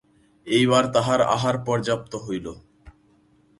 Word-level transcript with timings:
এইবার 0.47 0.83
তাঁহার 0.93 1.21
আহার 1.35 1.55
পর্যাপ্ত 1.65 2.13
হইল। 2.15 2.47